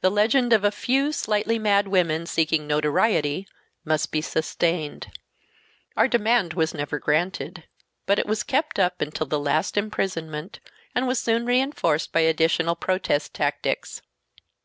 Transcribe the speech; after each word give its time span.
The 0.00 0.10
legend 0.10 0.52
of 0.52 0.64
"a 0.64 0.72
few 0.72 1.12
slightly 1.12 1.60
mad 1.60 1.86
women 1.86 2.26
seeking 2.26 2.66
notoriety" 2.66 3.46
must 3.84 4.10
be 4.10 4.20
sustained. 4.20 5.12
Our 5.96 6.08
demand 6.08 6.54
was 6.54 6.74
never 6.74 6.98
granted, 6.98 7.62
but 8.04 8.18
it 8.18 8.26
was 8.26 8.42
kept 8.42 8.80
up 8.80 9.00
until 9.00 9.28
the 9.28 9.38
last 9.38 9.76
imprisonment 9.76 10.58
and 10.92 11.06
was 11.06 11.20
soon 11.20 11.46
reinforced 11.46 12.10
by 12.10 12.22
additional 12.22 12.74
protest 12.74 13.32
tactics. 13.32 14.02